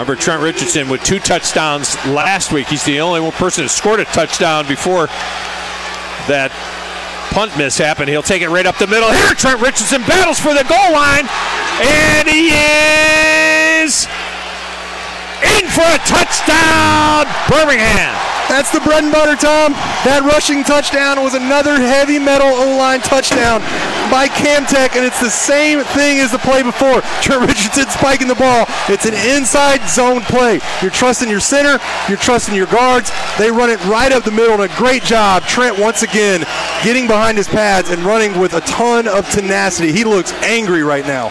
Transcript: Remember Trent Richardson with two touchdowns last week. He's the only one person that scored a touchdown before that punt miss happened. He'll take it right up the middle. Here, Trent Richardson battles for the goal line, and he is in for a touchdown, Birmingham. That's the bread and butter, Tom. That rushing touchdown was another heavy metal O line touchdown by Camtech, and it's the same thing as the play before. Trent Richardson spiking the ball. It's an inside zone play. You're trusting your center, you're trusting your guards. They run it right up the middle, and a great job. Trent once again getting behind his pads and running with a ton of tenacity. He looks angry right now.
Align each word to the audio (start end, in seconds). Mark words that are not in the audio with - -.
Remember 0.00 0.16
Trent 0.18 0.42
Richardson 0.42 0.88
with 0.88 1.04
two 1.04 1.18
touchdowns 1.18 1.94
last 2.06 2.52
week. 2.52 2.68
He's 2.68 2.82
the 2.84 3.00
only 3.00 3.20
one 3.20 3.32
person 3.32 3.64
that 3.64 3.68
scored 3.68 4.00
a 4.00 4.06
touchdown 4.06 4.66
before 4.66 5.08
that 6.24 6.48
punt 7.36 7.52
miss 7.58 7.76
happened. 7.76 8.08
He'll 8.08 8.24
take 8.24 8.40
it 8.40 8.48
right 8.48 8.64
up 8.64 8.78
the 8.78 8.86
middle. 8.86 9.12
Here, 9.12 9.36
Trent 9.36 9.60
Richardson 9.60 10.00
battles 10.08 10.40
for 10.40 10.56
the 10.56 10.64
goal 10.64 10.88
line, 10.96 11.28
and 11.84 12.24
he 12.24 12.48
is 12.48 14.08
in 15.44 15.68
for 15.68 15.84
a 15.84 16.00
touchdown, 16.08 17.28
Birmingham. 17.52 18.29
That's 18.50 18.72
the 18.72 18.80
bread 18.80 19.04
and 19.04 19.12
butter, 19.12 19.38
Tom. 19.38 19.78
That 20.02 20.26
rushing 20.26 20.66
touchdown 20.66 21.22
was 21.22 21.38
another 21.38 21.78
heavy 21.78 22.18
metal 22.18 22.50
O 22.50 22.74
line 22.76 22.98
touchdown 22.98 23.62
by 24.10 24.26
Camtech, 24.26 24.98
and 24.98 25.06
it's 25.06 25.22
the 25.22 25.30
same 25.30 25.86
thing 25.94 26.18
as 26.18 26.34
the 26.34 26.42
play 26.42 26.66
before. 26.66 26.98
Trent 27.22 27.46
Richardson 27.46 27.86
spiking 27.94 28.26
the 28.26 28.34
ball. 28.34 28.66
It's 28.90 29.06
an 29.06 29.14
inside 29.14 29.86
zone 29.86 30.26
play. 30.26 30.58
You're 30.82 30.90
trusting 30.90 31.30
your 31.30 31.38
center, 31.38 31.78
you're 32.08 32.18
trusting 32.18 32.50
your 32.52 32.66
guards. 32.66 33.14
They 33.38 33.54
run 33.54 33.70
it 33.70 33.78
right 33.86 34.10
up 34.10 34.24
the 34.24 34.34
middle, 34.34 34.58
and 34.58 34.66
a 34.66 34.76
great 34.76 35.06
job. 35.06 35.44
Trent 35.44 35.78
once 35.78 36.02
again 36.02 36.42
getting 36.82 37.06
behind 37.06 37.38
his 37.38 37.46
pads 37.46 37.90
and 37.90 38.02
running 38.02 38.34
with 38.40 38.54
a 38.54 38.66
ton 38.66 39.06
of 39.06 39.30
tenacity. 39.30 39.92
He 39.92 40.02
looks 40.02 40.32
angry 40.42 40.82
right 40.82 41.06
now. 41.06 41.30